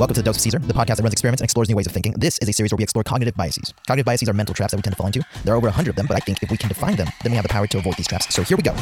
[0.00, 1.86] Welcome to the Dose of Caesar, the podcast that runs experiments and explores new ways
[1.86, 2.14] of thinking.
[2.16, 3.74] This is a series where we explore cognitive biases.
[3.86, 5.22] Cognitive biases are mental traps that we tend to fall into.
[5.44, 7.32] There are over 100 of them, but I think if we can define them, then
[7.32, 8.34] we have the power to avoid these traps.
[8.34, 8.72] So here we go.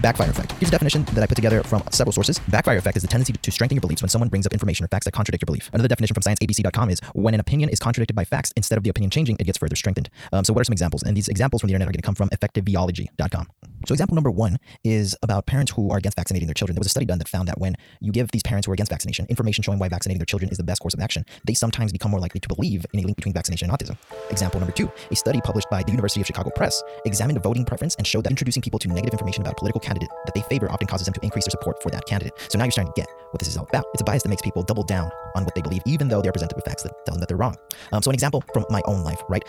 [0.00, 0.50] Backfire effect.
[0.54, 2.40] Here's a definition that I put together from several sources.
[2.48, 4.88] Backfire effect is the tendency to strengthen your beliefs when someone brings up information or
[4.88, 5.70] facts that contradict your belief.
[5.72, 8.90] Another definition from scienceabc.com is when an opinion is contradicted by facts, instead of the
[8.90, 10.10] opinion changing, it gets further strengthened.
[10.32, 11.04] Um, so what are some examples?
[11.04, 13.46] And these examples from the internet are going to come from effectiviology.com.
[13.88, 16.74] So example number one is about parents who are against vaccinating their children.
[16.74, 18.74] There was a study done that found that when you give these parents who are
[18.74, 21.54] against vaccination information showing why vaccinating their children is the best course of action, they
[21.54, 23.96] sometimes become more likely to believe in a link between vaccination and autism.
[24.28, 27.94] Example number two, a study published by the University of Chicago Press examined voting preference
[27.94, 30.70] and showed that introducing people to negative information about a political candidate that they favor
[30.70, 32.34] often causes them to increase their support for that candidate.
[32.50, 33.86] So now you're starting to get what this is all about.
[33.94, 36.32] It's a bias that makes people double down on what they believe, even though they're
[36.32, 37.56] presented with facts that tell them that they're wrong.
[37.92, 39.42] Um, so an example from my own life, right?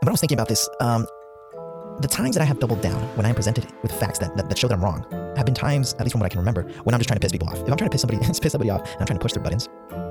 [0.00, 1.06] When I was thinking about this, um,
[2.00, 4.58] the times that I have doubled down when I'm presented with facts that, that, that,
[4.58, 5.04] show that I'm wrong
[5.36, 7.24] have been times, at least from what I can remember, when I'm just trying to
[7.24, 7.56] piss people off.
[7.56, 9.42] If I'm trying to piss somebody, piss somebody off, and I'm trying to push their
[9.42, 9.68] buttons,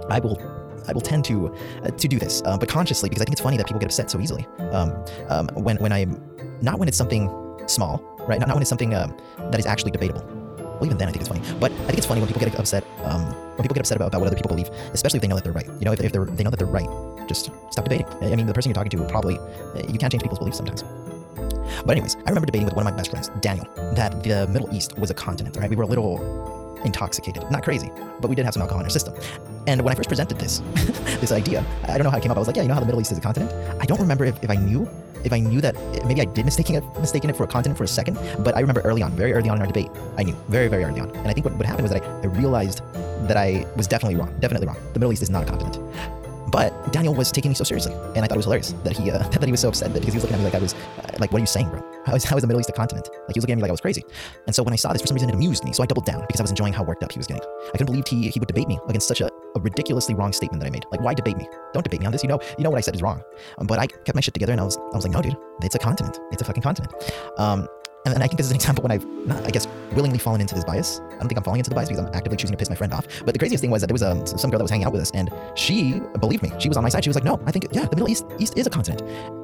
[0.09, 0.37] I will,
[0.87, 3.41] I will tend to, uh, to do this, uh, but consciously because I think it's
[3.41, 4.45] funny that people get upset so easily.
[4.71, 4.93] Um,
[5.29, 6.21] um, when when I'm
[6.61, 7.29] not when it's something
[7.67, 8.39] small, right?
[8.39, 10.23] Not, not when it's something um, that is actually debatable.
[10.57, 11.41] Well, even then, I think it's funny.
[11.59, 12.83] But I think it's funny when people get upset.
[13.03, 15.35] Um, when people get upset about, about what other people believe, especially if they know
[15.35, 15.67] that they're right.
[15.67, 16.87] You know, if, if they're, they know that they're right,
[17.27, 18.07] just stop debating.
[18.21, 19.35] I mean, the person you're talking to probably
[19.87, 20.83] you can't change people's beliefs sometimes.
[21.85, 24.73] But anyways, I remember debating with one of my best friends, Daniel, that the Middle
[24.73, 25.57] East was a continent.
[25.57, 25.69] Right?
[25.69, 28.89] We were a little intoxicated, not crazy, but we did have some alcohol in our
[28.89, 29.13] system.
[29.67, 30.59] And when I first presented this,
[31.21, 32.37] this idea, I don't know how it came up.
[32.37, 33.51] I was like, yeah, you know how the Middle East is a continent.
[33.79, 34.89] I don't remember if, if I knew
[35.23, 37.83] if I knew that maybe I did mistaking it, mistaken it for a continent for
[37.83, 40.35] a second, but I remember early on, very early on in our debate, I knew
[40.49, 41.11] very, very early on.
[41.11, 42.81] And I think what, what happened was that I, I realized
[43.27, 44.77] that I was definitely wrong, definitely wrong.
[44.93, 45.77] The Middle East is not a continent.
[46.47, 49.11] But Daniel was taking me so seriously, and I thought it was hilarious that he
[49.11, 50.73] uh, that he was so upset because he was looking at me like I was
[50.73, 51.81] uh, like, "What are you saying, bro?
[52.05, 53.61] How is, how is the Middle East a continent?" Like he was looking at me
[53.61, 54.03] like I was crazy.
[54.47, 55.73] And so when I saw this, for some reason, it amused me.
[55.73, 57.43] So I doubled down because I was enjoying how worked up he was getting.
[57.43, 60.61] I couldn't believe he he would debate me against such a, a ridiculously wrong statement
[60.61, 60.85] that I made.
[60.91, 61.47] Like, why debate me?
[61.73, 62.23] Don't debate me on this.
[62.23, 63.21] You know, you know what I said is wrong.
[63.57, 65.37] Um, but I kept my shit together, and I was I was like, "No, dude,
[65.61, 66.19] it's a continent.
[66.31, 66.93] It's a fucking continent."
[67.37, 67.67] Um,
[68.05, 70.41] and, and I think this is an example when I've not, I guess, willingly fallen
[70.41, 70.99] into this bias.
[70.99, 72.75] I don't think I'm falling into the bias because I'm actively choosing to piss my
[72.75, 73.05] friend off.
[73.23, 74.93] But the craziest thing was that there was um, some girl that was hanging out
[74.93, 76.51] with us, and she believed me.
[76.57, 77.03] She was on my side.
[77.03, 79.01] She was like, "No, I think yeah, the Middle East, East is a continent,"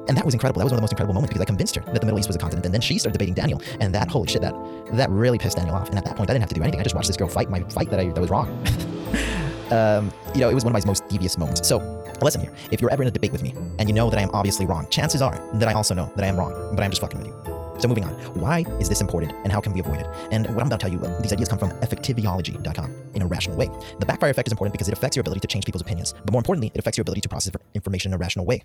[0.08, 0.58] and that was incredible.
[0.58, 2.18] That was one of the most incredible moments because I convinced her that the Middle
[2.18, 2.64] East was a continent.
[2.64, 4.54] And then she started debating Daniel, and that holy shit, that
[4.92, 5.88] that really pissed Daniel off.
[5.88, 6.80] And at that point, I didn't have to do anything.
[6.80, 8.48] I just watched this girl fight my fight that I that was wrong.
[9.70, 11.66] um, you know, it was one of my most devious moments.
[11.66, 14.10] So a lesson here: if you're ever in a debate with me and you know
[14.10, 16.74] that I am obviously wrong, chances are that I also know that I am wrong,
[16.74, 17.57] but I'm just fucking with you.
[17.78, 20.06] So moving on, why is this important and how can we avoid it?
[20.30, 23.26] And what I'm about to tell you, uh, these ideas come from effectiviology.com in a
[23.26, 23.70] rational way.
[24.00, 26.32] The backfire effect is important because it affects your ability to change people's opinions, but
[26.32, 28.62] more importantly, it affects your ability to process information in a rational way.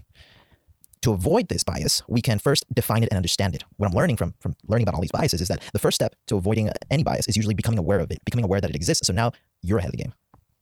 [1.04, 3.64] To avoid this bias, we can first define it and understand it.
[3.76, 6.16] What I'm learning from, from learning about all these biases is that the first step
[6.28, 9.06] to avoiding any bias is usually becoming aware of it, becoming aware that it exists.
[9.06, 10.14] So now you're ahead of the game.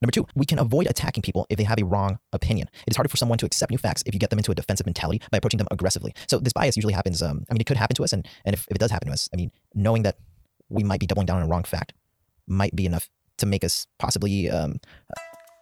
[0.02, 2.68] Number two, we can avoid attacking people if they have a wrong opinion.
[2.88, 4.56] It is harder for someone to accept new facts if you get them into a
[4.56, 6.14] defensive mentality by approaching them aggressively.
[6.28, 7.22] So this bias usually happens.
[7.22, 9.08] Um, I mean, it could happen to us, and and if, if it does happen
[9.08, 10.18] to us, I mean, knowing that
[10.70, 11.94] we might be doubling down on a wrong fact
[12.48, 14.80] might be enough to make us possibly um,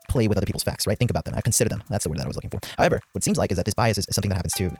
[0.07, 0.87] play with other people's facts.
[0.87, 0.97] Right?
[0.97, 1.35] Think about them.
[1.35, 1.83] I consider them.
[1.89, 2.59] That's the word that I was looking for.
[2.77, 4.71] However, what seems like is that this bias is, is something that happens to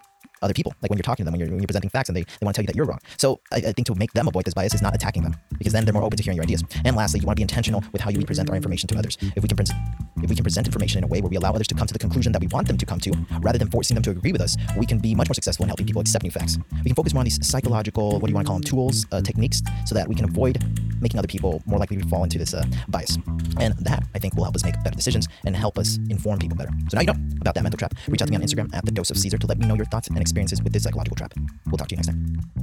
[0.42, 0.74] other people.
[0.82, 2.44] Like when you're talking to them, when you're, when you're presenting facts and they, they
[2.46, 3.00] want to tell you that you're wrong.
[3.18, 5.74] So I, I, think to make them avoid this bias is not attacking them because
[5.74, 6.64] then they're more open to hearing your ideas.
[6.86, 9.18] And lastly, you want to be intentional with how you present our information to others.
[9.36, 9.78] If we can present
[10.24, 11.94] if we can present information in a way where we allow others to come to
[11.94, 13.12] the conclusion that we want them to come to,
[13.42, 15.70] rather than forcing them to agree with us, we can be much more successful in
[15.70, 16.58] helping people accept new facts.
[16.84, 19.06] We can focus more on these psychological, what do you want to call them, tools,
[19.12, 20.62] uh, techniques, so that we can avoid
[21.02, 23.18] making other people more likely to fall into this uh, bias.
[23.60, 26.58] And that, I think, will help us make better decisions and help us inform people
[26.58, 26.72] better.
[26.90, 27.94] So now you know about that mental trap.
[28.08, 29.76] Reach out to me on Instagram at the dose of Caesar to let me know
[29.76, 31.34] your thoughts and experiences with this psychological trap.
[31.68, 32.59] We'll talk to you next time.